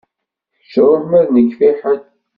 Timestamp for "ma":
1.09-1.21